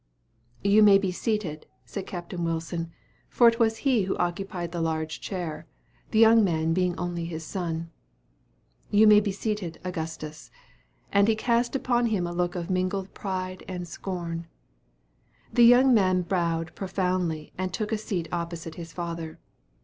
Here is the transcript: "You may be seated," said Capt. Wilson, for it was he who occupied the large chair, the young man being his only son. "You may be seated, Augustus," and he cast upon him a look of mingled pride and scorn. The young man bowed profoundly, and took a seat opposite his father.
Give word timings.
"You 0.63 0.81
may 0.81 0.97
be 0.97 1.11
seated," 1.11 1.67
said 1.85 2.07
Capt. 2.07 2.33
Wilson, 2.33 2.91
for 3.29 3.47
it 3.47 3.59
was 3.59 3.77
he 3.85 4.05
who 4.05 4.17
occupied 4.17 4.71
the 4.71 4.81
large 4.81 5.21
chair, 5.21 5.67
the 6.09 6.17
young 6.17 6.43
man 6.43 6.73
being 6.73 6.93
his 6.93 6.97
only 6.97 7.37
son. 7.37 7.91
"You 8.89 9.05
may 9.05 9.19
be 9.19 9.31
seated, 9.31 9.79
Augustus," 9.83 10.49
and 11.13 11.27
he 11.27 11.35
cast 11.35 11.75
upon 11.75 12.07
him 12.07 12.25
a 12.25 12.33
look 12.33 12.55
of 12.55 12.67
mingled 12.67 13.13
pride 13.13 13.63
and 13.67 13.87
scorn. 13.87 14.47
The 15.53 15.65
young 15.65 15.93
man 15.93 16.23
bowed 16.23 16.73
profoundly, 16.73 17.53
and 17.55 17.71
took 17.71 17.91
a 17.91 17.97
seat 17.99 18.27
opposite 18.31 18.73
his 18.73 18.91
father. 18.93 19.37